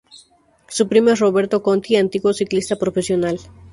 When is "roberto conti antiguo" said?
1.19-2.33